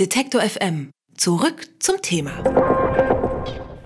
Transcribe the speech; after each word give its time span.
Detektor 0.00 0.40
FM. 0.40 0.90
Zurück 1.16 1.68
zum 1.78 2.02
Thema. 2.02 2.32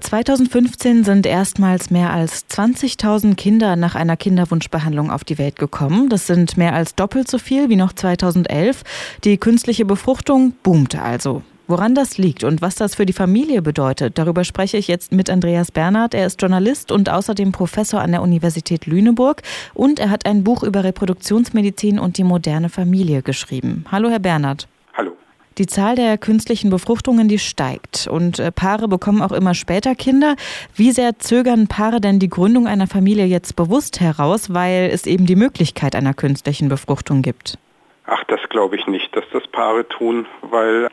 2015 0.00 1.04
sind 1.04 1.26
erstmals 1.26 1.90
mehr 1.90 2.14
als 2.14 2.48
20.000 2.48 3.34
Kinder 3.34 3.76
nach 3.76 3.94
einer 3.94 4.16
Kinderwunschbehandlung 4.16 5.10
auf 5.10 5.24
die 5.24 5.36
Welt 5.36 5.56
gekommen. 5.56 6.08
Das 6.08 6.26
sind 6.26 6.56
mehr 6.56 6.72
als 6.72 6.94
doppelt 6.94 7.30
so 7.30 7.36
viel 7.36 7.68
wie 7.68 7.76
noch 7.76 7.92
2011. 7.92 8.84
Die 9.24 9.36
künstliche 9.36 9.84
Befruchtung 9.84 10.54
boomte 10.62 11.02
also. 11.02 11.42
Woran 11.66 11.94
das 11.94 12.16
liegt 12.16 12.42
und 12.42 12.62
was 12.62 12.76
das 12.76 12.94
für 12.94 13.04
die 13.04 13.12
Familie 13.12 13.60
bedeutet, 13.60 14.16
darüber 14.16 14.44
spreche 14.44 14.78
ich 14.78 14.88
jetzt 14.88 15.12
mit 15.12 15.28
Andreas 15.28 15.70
Bernhard. 15.70 16.14
Er 16.14 16.26
ist 16.26 16.40
Journalist 16.40 16.90
und 16.90 17.10
außerdem 17.10 17.52
Professor 17.52 18.00
an 18.00 18.12
der 18.12 18.22
Universität 18.22 18.86
Lüneburg 18.86 19.42
und 19.74 20.00
er 20.00 20.08
hat 20.08 20.24
ein 20.24 20.42
Buch 20.42 20.62
über 20.62 20.84
Reproduktionsmedizin 20.84 21.98
und 21.98 22.16
die 22.16 22.24
moderne 22.24 22.70
Familie 22.70 23.20
geschrieben. 23.20 23.84
Hallo, 23.92 24.08
Herr 24.08 24.20
Bernhard. 24.20 24.68
Die 25.58 25.66
Zahl 25.66 25.96
der 25.96 26.18
künstlichen 26.18 26.70
Befruchtungen, 26.70 27.26
die 27.26 27.40
steigt 27.40 28.06
und 28.08 28.38
äh, 28.38 28.52
Paare 28.52 28.86
bekommen 28.86 29.22
auch 29.22 29.32
immer 29.32 29.54
später 29.54 29.96
Kinder. 29.96 30.36
Wie 30.76 30.92
sehr 30.92 31.18
zögern 31.18 31.66
Paare 31.66 32.00
denn 32.00 32.20
die 32.20 32.28
Gründung 32.28 32.68
einer 32.68 32.86
Familie 32.86 33.24
jetzt 33.24 33.56
bewusst 33.56 34.00
heraus, 34.00 34.54
weil 34.54 34.88
es 34.92 35.04
eben 35.04 35.26
die 35.26 35.34
Möglichkeit 35.34 35.96
einer 35.96 36.14
künstlichen 36.14 36.68
Befruchtung 36.68 37.22
gibt? 37.22 37.58
Ach, 38.06 38.22
das 38.28 38.40
glaube 38.50 38.76
ich 38.76 38.86
nicht, 38.86 39.14
dass 39.16 39.24
das 39.32 39.48
Paare 39.48 39.88
tun, 39.88 40.26
weil 40.42 40.90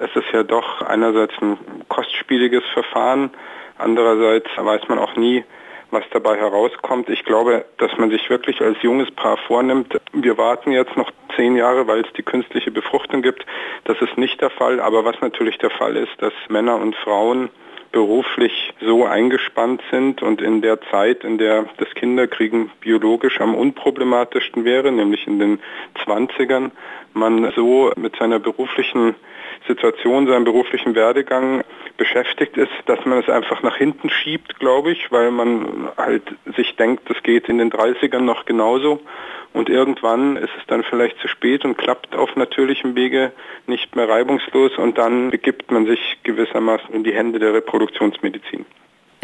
es 0.00 0.10
ist 0.16 0.26
ja 0.32 0.42
doch 0.42 0.82
einerseits 0.82 1.34
ein 1.40 1.56
kostspieliges 1.88 2.64
Verfahren, 2.72 3.30
andererseits 3.78 4.48
weiß 4.56 4.88
man 4.88 4.98
auch 4.98 5.14
nie, 5.14 5.44
was 5.94 6.04
dabei 6.10 6.36
herauskommt. 6.36 7.08
Ich 7.08 7.24
glaube, 7.24 7.64
dass 7.78 7.96
man 7.96 8.10
sich 8.10 8.28
wirklich 8.28 8.60
als 8.60 8.76
junges 8.82 9.10
Paar 9.12 9.36
vornimmt, 9.36 9.98
wir 10.12 10.36
warten 10.36 10.72
jetzt 10.72 10.96
noch 10.96 11.10
zehn 11.36 11.56
Jahre, 11.56 11.86
weil 11.86 12.00
es 12.00 12.12
die 12.12 12.22
künstliche 12.22 12.70
Befruchtung 12.70 13.22
gibt. 13.22 13.46
Das 13.84 14.00
ist 14.00 14.18
nicht 14.18 14.40
der 14.40 14.50
Fall. 14.50 14.80
Aber 14.80 15.04
was 15.04 15.20
natürlich 15.20 15.58
der 15.58 15.70
Fall 15.70 15.96
ist, 15.96 16.12
dass 16.18 16.32
Männer 16.48 16.76
und 16.76 16.94
Frauen 16.96 17.48
beruflich 17.92 18.72
so 18.80 19.04
eingespannt 19.04 19.80
sind 19.92 20.20
und 20.20 20.42
in 20.42 20.62
der 20.62 20.80
Zeit, 20.90 21.22
in 21.22 21.38
der 21.38 21.66
das 21.76 21.88
Kinderkriegen 21.94 22.70
biologisch 22.80 23.40
am 23.40 23.54
unproblematischsten 23.54 24.64
wäre, 24.64 24.90
nämlich 24.90 25.28
in 25.28 25.38
den 25.38 25.60
20ern, 26.04 26.72
man 27.12 27.52
so 27.54 27.92
mit 27.96 28.16
seiner 28.16 28.40
beruflichen 28.40 29.14
Situation, 29.68 30.26
seinem 30.26 30.42
beruflichen 30.42 30.96
Werdegang 30.96 31.62
beschäftigt 31.96 32.56
ist, 32.56 32.72
dass 32.86 33.04
man 33.04 33.18
es 33.18 33.28
einfach 33.28 33.62
nach 33.62 33.76
hinten 33.76 34.10
schiebt, 34.10 34.58
glaube 34.58 34.90
ich, 34.90 35.12
weil 35.12 35.30
man 35.30 35.88
halt 35.96 36.22
sich 36.56 36.76
denkt, 36.76 37.08
das 37.08 37.22
geht 37.22 37.48
in 37.48 37.58
den 37.58 37.70
30ern 37.70 38.20
noch 38.20 38.44
genauso 38.44 39.00
und 39.52 39.68
irgendwann 39.68 40.36
ist 40.36 40.50
es 40.58 40.66
dann 40.66 40.82
vielleicht 40.82 41.18
zu 41.20 41.28
spät 41.28 41.64
und 41.64 41.78
klappt 41.78 42.14
auf 42.16 42.34
natürlichem 42.36 42.96
Wege 42.96 43.32
nicht 43.66 43.94
mehr 43.94 44.08
reibungslos 44.08 44.76
und 44.76 44.98
dann 44.98 45.30
begibt 45.30 45.70
man 45.70 45.86
sich 45.86 46.18
gewissermaßen 46.24 46.92
in 46.92 47.04
die 47.04 47.14
Hände 47.14 47.38
der 47.38 47.54
Reproduktionsmedizin. 47.54 48.66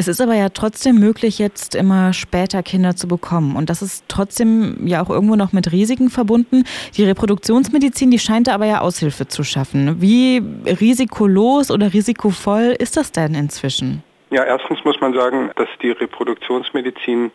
Es 0.00 0.08
ist 0.08 0.22
aber 0.22 0.34
ja 0.34 0.48
trotzdem 0.48 0.98
möglich, 0.98 1.38
jetzt 1.38 1.74
immer 1.74 2.14
später 2.14 2.62
Kinder 2.62 2.96
zu 2.96 3.06
bekommen. 3.06 3.54
Und 3.54 3.68
das 3.68 3.82
ist 3.82 4.06
trotzdem 4.08 4.86
ja 4.86 5.02
auch 5.02 5.10
irgendwo 5.10 5.36
noch 5.36 5.52
mit 5.52 5.72
Risiken 5.72 6.08
verbunden. 6.08 6.64
Die 6.96 7.04
Reproduktionsmedizin, 7.04 8.10
die 8.10 8.18
scheint 8.18 8.46
da 8.46 8.54
aber 8.54 8.64
ja 8.64 8.80
Aushilfe 8.80 9.28
zu 9.28 9.44
schaffen. 9.44 10.00
Wie 10.00 10.42
risikolos 10.64 11.70
oder 11.70 11.92
risikovoll 11.92 12.74
ist 12.78 12.96
das 12.96 13.12
denn 13.12 13.34
inzwischen? 13.34 14.02
Ja, 14.30 14.42
erstens 14.42 14.82
muss 14.86 14.98
man 15.02 15.12
sagen, 15.12 15.50
dass 15.56 15.68
die 15.82 15.90
Reproduktionsmedizin 15.90 17.30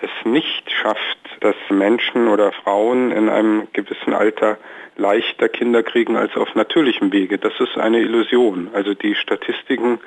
es 0.00 0.24
nicht 0.24 0.70
schafft, 0.70 1.18
dass 1.40 1.56
Menschen 1.68 2.28
oder 2.28 2.52
Frauen 2.52 3.10
in 3.10 3.28
einem 3.28 3.66
gewissen 3.72 4.14
Alter 4.14 4.56
leichter 4.98 5.48
Kinder 5.48 5.82
kriegen 5.82 6.16
als 6.16 6.36
auf 6.36 6.54
natürlichem 6.54 7.10
Wege. 7.10 7.38
Das 7.38 7.54
ist 7.58 7.76
eine 7.76 7.98
Illusion. 7.98 8.68
Also 8.72 8.94
die 8.94 9.16
Statistiken 9.16 9.98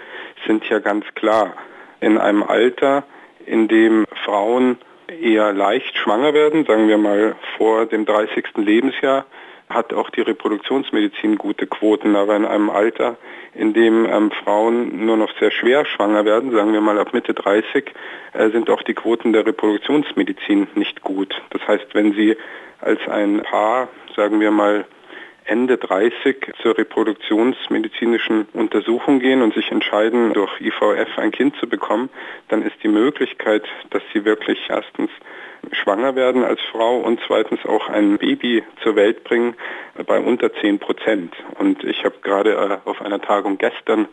sind 0.47 0.63
ja 0.69 0.79
ganz 0.79 1.03
klar 1.15 1.53
in 2.01 2.17
einem 2.17 2.43
Alter, 2.43 3.03
in 3.45 3.67
dem 3.67 4.05
Frauen 4.25 4.77
eher 5.07 5.53
leicht 5.53 5.97
schwanger 5.97 6.33
werden, 6.33 6.65
sagen 6.65 6.87
wir 6.87 6.97
mal 6.97 7.35
vor 7.57 7.85
dem 7.85 8.05
30. 8.05 8.57
Lebensjahr, 8.57 9.25
hat 9.69 9.93
auch 9.93 10.09
die 10.09 10.21
Reproduktionsmedizin 10.21 11.37
gute 11.37 11.67
Quoten, 11.67 12.15
aber 12.15 12.35
in 12.35 12.45
einem 12.45 12.69
Alter, 12.69 13.17
in 13.53 13.73
dem 13.73 14.05
ähm, 14.05 14.31
Frauen 14.43 15.05
nur 15.05 15.17
noch 15.17 15.31
sehr 15.39 15.51
schwer 15.51 15.85
schwanger 15.85 16.25
werden, 16.25 16.51
sagen 16.51 16.73
wir 16.73 16.81
mal 16.81 16.99
ab 16.99 17.13
Mitte 17.13 17.33
30, 17.33 17.91
äh, 18.33 18.49
sind 18.49 18.69
auch 18.69 18.81
die 18.83 18.93
Quoten 18.93 19.33
der 19.33 19.45
Reproduktionsmedizin 19.45 20.67
nicht 20.75 21.01
gut. 21.01 21.41
Das 21.51 21.65
heißt, 21.67 21.93
wenn 21.93 22.13
Sie 22.13 22.35
als 22.81 22.99
ein 23.07 23.41
Paar, 23.43 23.89
sagen 24.15 24.39
wir 24.39 24.51
mal, 24.51 24.85
Ende 25.51 25.77
30 25.77 26.53
zur 26.61 26.77
reproduktionsmedizinischen 26.77 28.47
Untersuchung 28.53 29.19
gehen 29.19 29.41
und 29.41 29.53
sich 29.53 29.69
entscheiden, 29.69 30.31
durch 30.31 30.49
IVF 30.61 31.17
ein 31.17 31.31
Kind 31.31 31.57
zu 31.57 31.67
bekommen, 31.67 32.09
dann 32.47 32.61
ist 32.61 32.77
die 32.83 32.87
Möglichkeit, 32.87 33.63
dass 33.89 34.01
sie 34.13 34.23
wirklich 34.23 34.57
erstens 34.69 35.11
schwanger 35.73 36.15
werden 36.15 36.45
als 36.45 36.61
Frau 36.71 36.99
und 36.99 37.19
zweitens 37.27 37.65
auch 37.65 37.89
ein 37.89 38.17
Baby 38.17 38.63
zur 38.81 38.95
Welt 38.95 39.25
bringen 39.25 39.55
bei 40.07 40.21
unter 40.21 40.53
10 40.53 40.79
Prozent. 40.79 41.33
Und 41.59 41.83
ich 41.83 42.05
habe 42.05 42.15
gerade 42.23 42.53
äh, 42.85 42.89
auf 42.89 43.01
einer 43.01 43.21
Tagung 43.21 43.57
gestern 43.57 44.07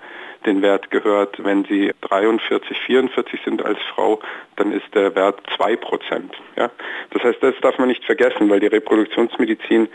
den 0.44 0.60
Wert 0.60 0.90
gehört, 0.90 1.42
wenn 1.44 1.64
Sie 1.64 1.92
43, 2.00 2.76
44 2.80 3.40
sind 3.44 3.64
als 3.64 3.78
Frau, 3.94 4.20
dann 4.56 4.72
ist 4.72 4.92
der 4.92 5.14
Wert 5.14 5.40
2 5.56 5.76
Prozent. 5.76 6.34
Ja? 6.56 6.70
Das 7.10 7.22
heißt, 7.22 7.38
das 7.40 7.54
darf 7.60 7.78
man 7.78 7.88
nicht 7.88 8.04
vergessen, 8.04 8.50
weil 8.50 8.60
die 8.60 8.66
Reproduktionsmedizin 8.66 9.88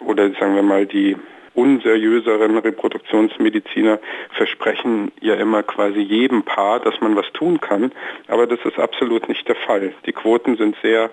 oder 0.00 0.30
sagen 0.32 0.54
wir 0.54 0.62
mal 0.62 0.86
die 0.86 1.16
unseriöseren 1.54 2.56
Reproduktionsmediziner 2.58 3.98
versprechen 4.36 5.12
ja 5.20 5.34
immer 5.34 5.62
quasi 5.62 6.00
jedem 6.00 6.42
Paar, 6.42 6.80
dass 6.80 7.00
man 7.00 7.16
was 7.16 7.30
tun 7.32 7.60
kann, 7.60 7.92
aber 8.28 8.46
das 8.46 8.60
ist 8.64 8.78
absolut 8.78 9.28
nicht 9.28 9.46
der 9.48 9.56
Fall. 9.56 9.92
Die 10.06 10.12
Quoten 10.12 10.56
sind 10.56 10.76
sehr 10.82 11.10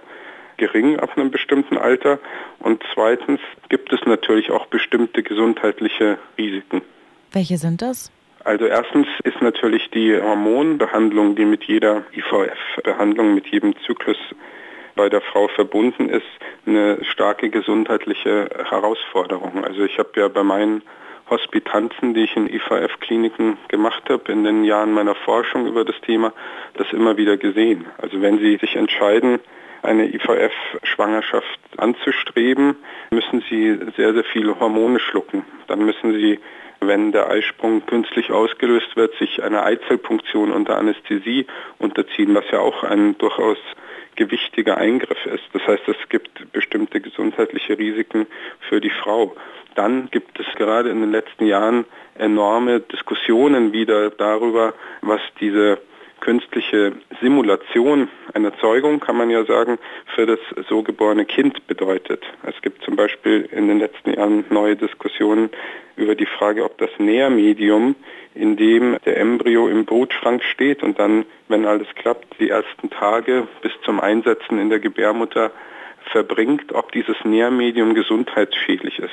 gering 0.57 0.99
ab 0.99 1.11
einem 1.15 1.31
bestimmten 1.31 1.77
Alter 1.77 2.19
und 2.59 2.83
zweitens 2.93 3.39
gibt 3.69 3.93
es 3.93 3.99
natürlich 4.05 4.51
auch 4.51 4.65
bestimmte 4.67 5.23
gesundheitliche 5.23 6.17
Risiken. 6.37 6.81
Welche 7.31 7.57
sind 7.57 7.81
das? 7.81 8.11
Also 8.43 8.65
erstens 8.65 9.07
ist 9.23 9.41
natürlich 9.41 9.89
die 9.91 10.19
Hormonbehandlung, 10.19 11.35
die 11.35 11.45
mit 11.45 11.65
jeder 11.65 12.03
IVF-Behandlung, 12.13 13.35
mit 13.35 13.47
jedem 13.47 13.75
Zyklus 13.85 14.17
bei 14.97 15.07
der 15.07 15.21
Frau 15.21 15.47
verbunden 15.47 16.09
ist, 16.09 16.25
eine 16.65 17.01
starke 17.05 17.49
gesundheitliche 17.49 18.49
Herausforderung. 18.69 19.63
Also 19.63 19.85
ich 19.85 19.97
habe 19.97 20.09
ja 20.15 20.27
bei 20.27 20.43
meinen 20.43 20.81
Hospitanzen, 21.29 22.13
die 22.13 22.23
ich 22.23 22.35
in 22.35 22.47
IVF-Kliniken 22.47 23.57
gemacht 23.69 24.03
habe, 24.09 24.31
in 24.31 24.43
den 24.43 24.63
Jahren 24.65 24.91
meiner 24.91 25.15
Forschung 25.15 25.67
über 25.67 25.85
das 25.85 25.95
Thema, 26.01 26.33
das 26.73 26.91
immer 26.91 27.15
wieder 27.15 27.37
gesehen. 27.37 27.85
Also 27.97 28.21
wenn 28.21 28.39
Sie 28.39 28.57
sich 28.57 28.75
entscheiden, 28.75 29.39
eine 29.83 30.05
IVF-Schwangerschaft 30.13 31.59
anzustreben, 31.77 32.75
müssen 33.11 33.43
Sie 33.49 33.77
sehr, 33.95 34.13
sehr 34.13 34.23
viele 34.25 34.59
Hormone 34.59 34.99
schlucken. 34.99 35.45
Dann 35.67 35.85
müssen 35.85 36.13
Sie, 36.13 36.39
wenn 36.79 37.11
der 37.11 37.29
Eisprung 37.29 37.85
künstlich 37.85 38.31
ausgelöst 38.31 38.95
wird, 38.95 39.15
sich 39.17 39.41
einer 39.43 39.63
Eizellpunktion 39.63 40.51
unter 40.51 40.77
Anästhesie 40.77 41.47
unterziehen, 41.79 42.35
was 42.35 42.45
ja 42.51 42.59
auch 42.59 42.83
ein 42.83 43.17
durchaus 43.17 43.57
gewichtiger 44.15 44.77
Eingriff 44.77 45.25
ist. 45.25 45.43
Das 45.53 45.65
heißt, 45.65 45.87
es 45.87 46.09
gibt 46.09 46.51
bestimmte 46.51 46.99
gesundheitliche 46.99 47.77
Risiken 47.77 48.27
für 48.67 48.81
die 48.81 48.89
Frau. 48.89 49.35
Dann 49.75 50.09
gibt 50.09 50.39
es 50.39 50.47
gerade 50.55 50.89
in 50.89 51.01
den 51.01 51.11
letzten 51.11 51.45
Jahren 51.45 51.85
enorme 52.15 52.79
Diskussionen 52.79 53.73
wieder 53.73 54.09
darüber, 54.09 54.73
was 55.01 55.21
diese 55.39 55.79
künstliche 56.19 56.93
Simulation 57.21 58.09
einer 58.33 58.57
Zeugung, 58.59 58.99
kann 58.99 59.17
man 59.17 59.29
ja 59.29 59.45
sagen, 59.45 59.77
für 60.15 60.25
das 60.25 60.39
so 60.67 60.83
geborene 60.83 61.25
Kind 61.25 61.65
bedeutet. 61.67 62.23
Es 62.43 62.61
gibt 62.61 62.83
zum 62.83 62.95
Beispiel 62.95 63.47
in 63.51 63.67
den 63.67 63.79
letzten 63.79 64.13
Jahren 64.13 64.45
neue 64.49 64.75
Diskussionen 64.75 65.49
über 65.95 66.15
die 66.15 66.25
Frage, 66.25 66.63
ob 66.63 66.77
das 66.77 66.89
Nährmedium, 66.97 67.95
in 68.35 68.55
dem 68.55 68.97
der 69.05 69.17
Embryo 69.17 69.67
im 69.67 69.85
Brutschrank 69.85 70.43
steht 70.43 70.83
und 70.83 70.99
dann, 70.99 71.25
wenn 71.47 71.65
alles 71.65 71.87
klappt, 71.95 72.39
die 72.39 72.49
ersten 72.49 72.89
Tage 72.89 73.47
bis 73.61 73.71
zum 73.83 73.99
Einsetzen 73.99 74.59
in 74.59 74.69
der 74.69 74.79
Gebärmutter 74.79 75.51
verbringt, 76.11 76.73
ob 76.73 76.91
dieses 76.91 77.15
Nährmedium 77.23 77.93
gesundheitsschädlich 77.93 78.99
ist. 78.99 79.11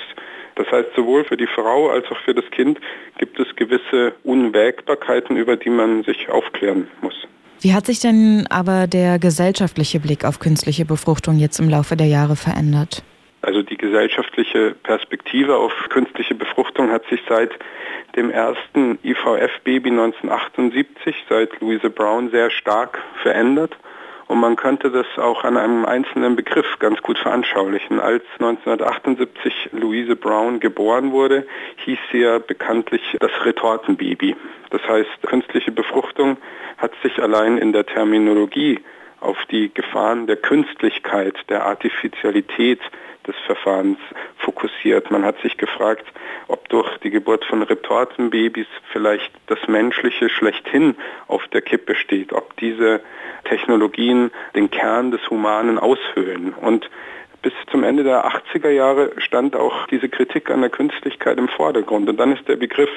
Das 0.57 0.71
heißt, 0.71 0.91
sowohl 0.95 1.25
für 1.25 1.37
die 1.37 1.47
Frau 1.47 1.91
als 1.91 2.07
auch 2.11 2.19
für 2.19 2.35
das 2.35 2.49
Kind 2.51 2.79
gibt 3.19 3.39
es 3.41 3.55
gewisse 3.57 4.15
Unwägbarkeiten, 4.23 5.37
über 5.37 5.57
die 5.57 5.71
man 5.71 6.05
sich 6.05 6.29
aufklären 6.29 6.89
muss. 7.01 7.27
Wie 7.61 7.73
hat 7.73 7.87
sich 7.87 8.01
denn 8.01 8.47
aber 8.51 8.87
der 8.87 9.19
gesellschaftliche 9.19 9.99
Blick 9.99 10.25
auf 10.25 10.39
künstliche 10.39 10.85
Befruchtung 10.85 11.39
jetzt 11.39 11.59
im 11.59 11.69
Laufe 11.69 11.97
der 11.97 12.07
Jahre 12.07 12.37
verändert? 12.37 13.03
Also 13.41 13.63
die 13.63 13.77
gesellschaftliche 13.77 14.75
Perspektive 14.83 15.57
auf 15.57 15.73
künstliche 15.91 16.35
Befruchtung 16.35 16.91
hat 16.91 17.07
sich 17.11 17.21
seit 17.29 17.53
dem 18.17 18.31
ersten 18.31 18.99
IVF-Baby 19.03 19.91
1978, 19.91 21.15
seit 21.29 21.61
Louise 21.61 21.91
Brown, 21.91 22.31
sehr 22.31 22.51
stark 22.51 23.03
verändert. 23.23 23.77
Und 24.27 24.41
man 24.41 24.57
könnte 24.57 24.91
das 24.91 25.07
auch 25.19 25.45
an 25.45 25.57
einem 25.57 25.85
einzelnen 25.85 26.35
Begriff 26.35 26.79
ganz 26.79 27.03
gut 27.03 27.19
veranschaulichen. 27.19 28.01
Als 28.01 28.25
1978 28.39 29.71
Louise 29.73 30.17
Brown 30.17 30.61
geboren 30.61 31.13
wurde, 31.13 31.47
hieß 31.85 31.99
sie 32.11 32.21
ja 32.21 32.39
bekanntlich 32.39 33.03
das 33.21 33.31
Retortenbaby. 33.45 34.35
Das 34.71 34.83
heißt, 34.89 35.23
künstliche 35.23 35.73
Befruchtung 35.73 36.39
hat 36.79 36.93
sich 37.03 37.23
allein 37.23 37.59
in 37.59 37.73
der 37.73 37.87
Terminologie 37.87 38.81
auf 39.21 39.39
die 39.51 39.73
Gefahren 39.73 40.27
der 40.27 40.37
Künstlichkeit, 40.37 41.37
der 41.49 41.65
Artificialität 41.67 42.81
des 43.27 43.35
Verfahrens 43.47 43.99
fokussiert. 44.39 45.11
Man 45.11 45.25
hat 45.25 45.41
sich 45.41 45.57
gefragt, 45.57 46.07
ob 46.49 46.69
durch 46.69 46.99
die 46.99 47.11
Geburt 47.11 47.45
von 47.45 47.63
Retortenbabys 47.63 48.67
vielleicht 48.93 49.33
das 49.47 49.59
Menschliche 49.67 50.29
schlechthin 50.29 50.97
auf 51.29 51.47
der 51.49 51.63
Kippe 51.63 51.95
steht, 51.95 52.33
ob 52.33 52.57
diese 52.57 53.01
Technologien 53.45 54.31
den 54.55 54.71
Kern 54.71 55.11
des 55.11 55.29
Humanen 55.31 55.79
aushöhlen. 55.79 56.55
Und 56.55 56.89
bis 57.45 57.53
zum 57.71 57.85
Ende 57.85 58.05
der 58.05 58.25
80er 58.25 58.71
Jahre 58.71 59.13
stand 59.19 59.55
auch 59.55 59.87
diese 59.89 60.09
Kritik 60.09 60.51
an 60.51 60.63
der 60.63 60.71
Künstlichkeit 60.71 61.37
im 61.37 61.49
Vordergrund. 61.49 62.09
Und 62.09 62.17
dann 62.17 62.33
ist 62.33 62.49
der 62.49 62.57
Begriff 62.57 62.89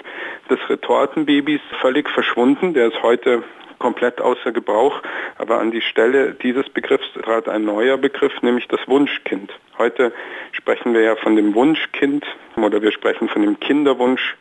des 0.49 0.57
Retortenbabys 0.69 1.59
völlig 1.81 2.09
verschwunden. 2.09 2.73
Der 2.73 2.87
ist 2.87 3.03
heute 3.03 3.43
komplett 3.77 4.21
außer 4.21 4.53
Gebrauch. 4.53 5.01
Aber 5.37 5.59
an 5.59 5.71
die 5.71 5.81
Stelle 5.81 6.33
dieses 6.33 6.69
Begriffs 6.69 7.05
trat 7.21 7.49
ein 7.49 7.65
neuer 7.65 7.97
Begriff, 7.97 8.41
nämlich 8.41 8.69
das 8.69 8.79
Wunschkind. 8.87 9.51
Heute 9.77 10.13
sprechen 10.53 10.93
wir 10.93 11.01
ja 11.01 11.17
von 11.17 11.35
dem 11.35 11.53
Wunschkind 11.53 12.25
oder 12.55 12.81
wir 12.81 12.93
sprechen 12.93 13.27
von 13.27 13.41
dem 13.41 13.59
Kinderwunsch 13.59 14.37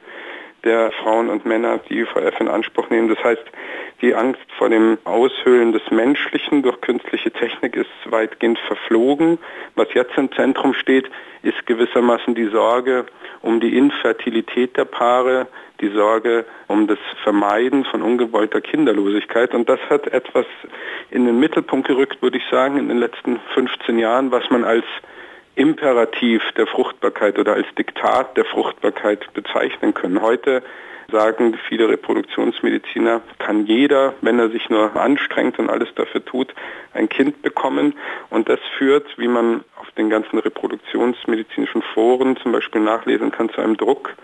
der 0.66 0.90
Frauen 1.02 1.30
und 1.30 1.46
Männer, 1.46 1.78
die 1.88 2.00
IVF 2.00 2.40
in 2.40 2.48
Anspruch 2.48 2.90
nehmen. 2.90 3.08
Das 3.08 3.22
heißt, 3.24 3.44
die 4.02 4.14
Angst 4.14 4.44
vor 4.58 4.68
dem 4.68 4.98
Aushöhlen 5.04 5.72
des 5.72 5.82
Menschlichen 5.90 6.62
durch 6.62 6.80
künstliche 6.82 7.30
Technik 7.30 7.76
ist 7.76 7.88
weitgehend 8.04 8.58
verflogen. 8.58 9.38
Was 9.76 9.88
jetzt 9.94 10.18
im 10.18 10.30
Zentrum 10.32 10.74
steht, 10.74 11.08
ist 11.42 11.64
gewissermaßen 11.66 12.34
die 12.34 12.48
Sorge 12.48 13.06
um 13.40 13.60
die 13.60 13.78
Infertilität 13.78 14.76
der 14.76 14.84
Paare, 14.84 15.46
die 15.80 15.88
Sorge 15.88 16.44
um 16.66 16.86
das 16.86 16.98
Vermeiden 17.22 17.84
von 17.84 18.02
ungewollter 18.02 18.60
Kinderlosigkeit. 18.60 19.54
Und 19.54 19.69
das 19.69 19.80
hat 19.88 20.08
etwas 20.08 20.46
in 21.10 21.26
den 21.26 21.38
Mittelpunkt 21.38 21.86
gerückt, 21.86 22.20
würde 22.20 22.38
ich 22.38 22.44
sagen, 22.50 22.76
in 22.76 22.88
den 22.88 22.98
letzten 22.98 23.38
15 23.54 23.98
Jahren, 23.98 24.30
was 24.30 24.50
man 24.50 24.64
als 24.64 24.84
Imperativ 25.56 26.43
der 26.56 26.67
Fruchtbarkeit 26.67 27.38
oder 27.38 27.55
als 27.55 27.67
Diktat 27.79 28.37
der 28.37 28.44
Fruchtbarkeit 28.44 29.32
bezeichnen 29.32 29.94
können. 29.94 30.20
Heute 30.20 30.62
sagen 31.11 31.58
viele 31.69 31.88
Reproduktionsmediziner, 31.88 33.23
kann 33.38 33.67
jeder, 33.67 34.14
wenn 34.20 34.38
er 34.38 34.50
sich 34.50 34.69
nur 34.69 34.94
anstrengt 34.97 35.58
und 35.58 35.70
alles 35.70 35.88
dafür 35.94 36.25
tut, 36.25 36.55
ein 36.93 37.08
Kind 37.08 37.43
bekommen. 37.43 37.94
Und 38.29 38.49
das 38.49 38.61
führt, 38.76 39.06
wie 39.17 39.29
man 39.29 39.64
auf 39.81 39.91
den 39.93 40.11
ganzen 40.11 40.38
reproduktionsmedizinischen 40.38 41.82
Foren 41.94 42.37
zum 42.37 42.53
Beispiel 42.53 42.82
nachlesen 42.82 43.31
kann, 43.31 43.49
zu 43.49 43.61
einem 43.61 43.76
Druck, 43.76 44.14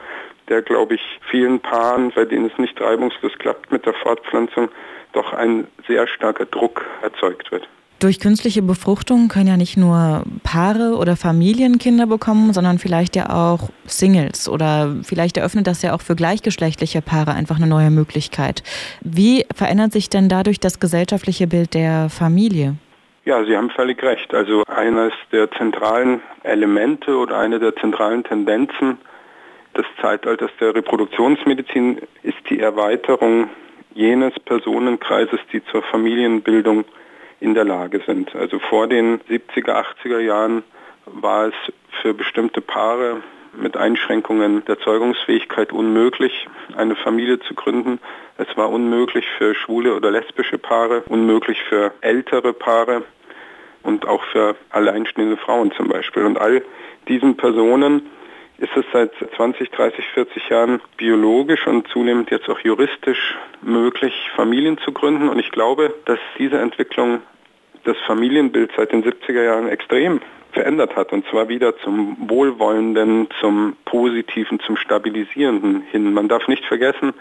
der, 0.48 0.60
glaube 0.60 0.96
ich, 0.96 1.02
vielen 1.30 1.60
Paaren, 1.60 2.10
bei 2.14 2.24
denen 2.24 2.46
es 2.46 2.58
nicht 2.58 2.80
reibungslos 2.80 3.32
klappt 3.38 3.72
mit 3.72 3.86
der 3.86 3.94
Fortpflanzung, 3.94 4.68
doch 5.12 5.32
ein 5.32 5.66
sehr 5.86 6.06
starker 6.06 6.46
Druck 6.46 6.84
erzeugt 7.02 7.52
wird. 7.52 7.68
Durch 8.02 8.18
künstliche 8.18 8.62
Befruchtung 8.62 9.28
können 9.28 9.46
ja 9.46 9.56
nicht 9.56 9.76
nur 9.76 10.24
Paare 10.42 10.96
oder 10.96 11.14
Familien 11.14 11.78
Kinder 11.78 12.08
bekommen, 12.08 12.52
sondern 12.52 12.80
vielleicht 12.80 13.14
ja 13.14 13.30
auch 13.30 13.70
Singles 13.84 14.48
oder 14.48 14.96
vielleicht 15.04 15.36
eröffnet 15.36 15.68
das 15.68 15.82
ja 15.82 15.94
auch 15.94 16.00
für 16.00 16.16
gleichgeschlechtliche 16.16 17.00
Paare 17.00 17.30
einfach 17.30 17.58
eine 17.58 17.68
neue 17.68 17.92
Möglichkeit. 17.92 18.64
Wie 19.02 19.46
verändert 19.54 19.92
sich 19.92 20.10
denn 20.10 20.28
dadurch 20.28 20.58
das 20.58 20.80
gesellschaftliche 20.80 21.46
Bild 21.46 21.74
der 21.74 22.08
Familie? 22.10 22.74
Ja, 23.24 23.44
Sie 23.44 23.56
haben 23.56 23.70
völlig 23.70 24.02
recht. 24.02 24.34
Also 24.34 24.64
eines 24.64 25.12
der 25.30 25.48
zentralen 25.52 26.22
Elemente 26.42 27.16
oder 27.16 27.38
eine 27.38 27.60
der 27.60 27.76
zentralen 27.76 28.24
Tendenzen 28.24 28.98
des 29.76 29.86
Zeitalters 30.00 30.50
der 30.58 30.74
Reproduktionsmedizin 30.74 32.00
ist 32.24 32.38
die 32.50 32.58
Erweiterung 32.58 33.48
jenes 33.94 34.32
Personenkreises, 34.44 35.38
die 35.52 35.64
zur 35.66 35.84
Familienbildung 35.84 36.84
in 37.42 37.54
der 37.54 37.64
Lage 37.64 38.00
sind. 38.06 38.34
Also 38.36 38.60
vor 38.60 38.86
den 38.86 39.20
70er, 39.22 39.84
80er 40.04 40.20
Jahren 40.20 40.62
war 41.06 41.48
es 41.48 41.54
für 42.00 42.14
bestimmte 42.14 42.60
Paare 42.60 43.22
mit 43.52 43.76
Einschränkungen 43.76 44.64
der 44.64 44.78
Zeugungsfähigkeit 44.78 45.72
unmöglich, 45.72 46.48
eine 46.76 46.94
Familie 46.94 47.40
zu 47.40 47.54
gründen. 47.54 47.98
Es 48.38 48.56
war 48.56 48.70
unmöglich 48.70 49.26
für 49.36 49.54
schwule 49.54 49.94
oder 49.94 50.10
lesbische 50.10 50.56
Paare, 50.56 51.02
unmöglich 51.08 51.60
für 51.68 51.92
ältere 52.00 52.52
Paare 52.52 53.02
und 53.82 54.06
auch 54.06 54.22
für 54.24 54.54
alleinstehende 54.70 55.36
Frauen 55.36 55.72
zum 55.72 55.88
Beispiel. 55.88 56.24
Und 56.24 56.38
all 56.38 56.62
diesen 57.08 57.36
Personen 57.36 58.08
ist 58.62 58.76
es 58.76 58.84
seit 58.92 59.10
20, 59.36 59.70
30, 59.70 60.04
40 60.14 60.48
Jahren 60.48 60.80
biologisch 60.96 61.66
und 61.66 61.88
zunehmend 61.88 62.30
jetzt 62.30 62.48
auch 62.48 62.60
juristisch 62.60 63.36
möglich, 63.60 64.14
Familien 64.36 64.78
zu 64.78 64.92
gründen. 64.92 65.28
Und 65.28 65.40
ich 65.40 65.50
glaube, 65.50 65.92
dass 66.04 66.20
diese 66.38 66.58
Entwicklung 66.58 67.22
das 67.84 67.96
Familienbild 68.06 68.70
seit 68.76 68.92
den 68.92 69.02
70er 69.02 69.42
Jahren 69.42 69.68
extrem 69.68 70.20
verändert 70.52 70.94
hat 70.94 71.12
und 71.12 71.26
zwar 71.28 71.48
wieder 71.48 71.76
zum 71.78 72.16
Wohlwollenden, 72.28 73.28
zum 73.40 73.76
Positiven, 73.84 74.60
zum 74.60 74.76
Stabilisierenden 74.76 75.82
hin. 75.90 76.12
Man 76.12 76.28
darf 76.28 76.46
nicht 76.46 76.64
vergessen, 76.64 77.14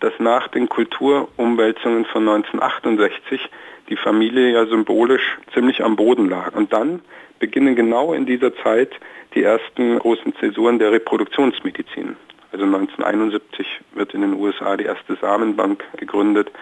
dass 0.00 0.12
nach 0.18 0.48
den 0.48 0.68
Kulturumwälzungen 0.68 2.04
von 2.04 2.28
1968 2.28 3.48
die 3.88 3.96
Familie 3.96 4.52
ja 4.52 4.66
symbolisch 4.66 5.38
ziemlich 5.54 5.82
am 5.82 5.96
Boden 5.96 6.28
lag. 6.28 6.54
Und 6.54 6.72
dann 6.72 7.00
beginnen 7.42 7.74
genau 7.74 8.12
in 8.12 8.24
dieser 8.24 8.54
Zeit 8.62 8.92
die 9.34 9.42
ersten 9.42 9.98
großen 9.98 10.32
Zäsuren 10.36 10.78
der 10.78 10.92
Reproduktionsmedizin. 10.92 12.16
Also 12.52 12.64
1971 12.64 13.80
wird 13.94 14.14
in 14.14 14.20
den 14.20 14.34
USA 14.34 14.76
die 14.76 14.84
erste 14.84 15.16
Samenbank 15.16 15.82
gegründet. 15.96 16.52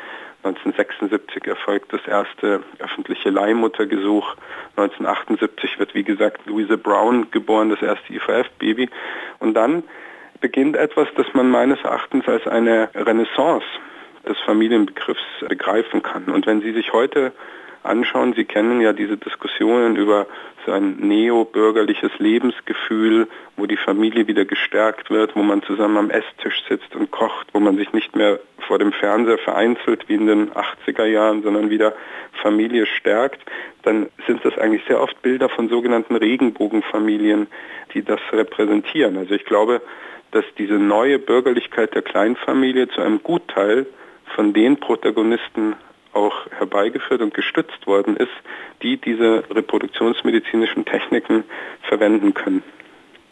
1976 0.42 1.46
erfolgt 1.46 1.92
das 1.92 2.00
erste 2.06 2.62
öffentliche 2.78 3.28
Leihmuttergesuch. 3.28 4.36
1978 4.76 5.78
wird, 5.78 5.94
wie 5.94 6.02
gesagt, 6.02 6.46
Louise 6.46 6.78
Brown 6.78 7.30
geboren, 7.30 7.68
das 7.68 7.82
erste 7.82 8.14
IVF-Baby. 8.14 8.88
Und 9.38 9.52
dann 9.52 9.82
beginnt 10.40 10.76
etwas, 10.76 11.08
das 11.14 11.26
man 11.34 11.50
meines 11.50 11.78
Erachtens 11.82 12.26
als 12.26 12.46
eine 12.46 12.88
Renaissance 12.94 13.66
des 14.26 14.38
Familienbegriffs 14.46 15.44
begreifen 15.46 16.02
kann. 16.02 16.24
Und 16.24 16.46
wenn 16.46 16.62
Sie 16.62 16.72
sich 16.72 16.94
heute 16.94 17.32
anschauen. 17.82 18.34
Sie 18.34 18.44
kennen 18.44 18.80
ja 18.80 18.92
diese 18.92 19.16
Diskussionen 19.16 19.96
über 19.96 20.26
so 20.66 20.72
ein 20.72 20.96
neobürgerliches 20.96 22.10
Lebensgefühl, 22.18 23.28
wo 23.56 23.66
die 23.66 23.76
Familie 23.76 24.26
wieder 24.26 24.44
gestärkt 24.44 25.10
wird, 25.10 25.34
wo 25.34 25.42
man 25.42 25.62
zusammen 25.62 25.96
am 25.96 26.10
Esstisch 26.10 26.62
sitzt 26.68 26.94
und 26.94 27.10
kocht, 27.10 27.48
wo 27.52 27.60
man 27.60 27.76
sich 27.76 27.92
nicht 27.92 28.14
mehr 28.14 28.40
vor 28.66 28.78
dem 28.78 28.92
Fernseher 28.92 29.38
vereinzelt 29.38 30.08
wie 30.08 30.14
in 30.14 30.26
den 30.26 30.50
80er 30.52 31.06
Jahren, 31.06 31.42
sondern 31.42 31.70
wieder 31.70 31.94
Familie 32.42 32.86
stärkt, 32.86 33.40
dann 33.82 34.08
sind 34.26 34.44
das 34.44 34.56
eigentlich 34.58 34.84
sehr 34.86 35.00
oft 35.00 35.20
Bilder 35.22 35.48
von 35.48 35.68
sogenannten 35.68 36.16
Regenbogenfamilien, 36.16 37.46
die 37.94 38.02
das 38.02 38.20
repräsentieren. 38.32 39.16
Also 39.16 39.34
ich 39.34 39.44
glaube, 39.44 39.80
dass 40.30 40.44
diese 40.58 40.74
neue 40.74 41.18
Bürgerlichkeit 41.18 41.94
der 41.94 42.02
Kleinfamilie 42.02 42.88
zu 42.88 43.00
einem 43.00 43.22
Gutteil 43.22 43.86
von 44.36 44.52
den 44.52 44.76
Protagonisten 44.78 45.74
auch 46.12 46.46
herbeigeführt 46.58 47.22
und 47.22 47.34
gestützt 47.34 47.86
worden 47.86 48.16
ist, 48.16 48.28
die 48.82 48.96
diese 48.96 49.44
reproduktionsmedizinischen 49.50 50.84
Techniken 50.84 51.44
verwenden 51.88 52.34
können. 52.34 52.62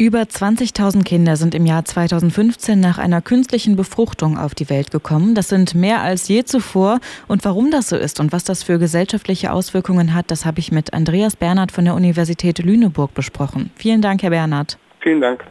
Über 0.01 0.21
20.000 0.21 1.03
Kinder 1.03 1.35
sind 1.35 1.57
im 1.57 1.67
Jahr 1.67 1.85
2015 1.85 2.79
nach 2.79 2.99
einer 2.99 3.21
künstlichen 3.21 3.75
Befruchtung 3.75 4.39
auf 4.39 4.55
die 4.55 4.71
Welt 4.71 4.93
gekommen. 4.93 5.35
Das 5.35 5.49
sind 5.49 5.75
mehr 5.75 6.03
als 6.03 6.29
je 6.29 6.45
zuvor. 6.45 7.01
Und 7.27 7.45
warum 7.45 7.73
das 7.73 7.89
so 7.89 7.97
ist 7.97 8.21
und 8.21 8.31
was 8.31 8.45
das 8.45 8.63
für 8.63 8.79
gesellschaftliche 8.79 9.53
Auswirkungen 9.53 10.15
hat, 10.15 10.31
das 10.31 10.47
habe 10.47 10.61
ich 10.61 10.71
mit 10.71 10.95
Andreas 10.95 11.35
Bernhard 11.35 11.73
von 11.73 11.85
der 11.85 11.95
Universität 11.95 12.61
Lüneburg 12.61 13.13
besprochen. 13.13 13.73
Vielen 13.75 14.01
Dank, 14.01 14.23
Herr 14.23 14.31
Bernhard. 14.31 14.79
Vielen 15.01 15.21
Dank. 15.21 15.45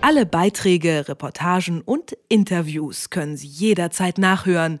Alle 0.00 0.26
Beiträge, 0.26 1.08
Reportagen 1.08 1.80
und 1.80 2.16
Interviews 2.28 3.10
können 3.10 3.36
Sie 3.36 3.46
jederzeit 3.46 4.18
nachhören 4.18 4.80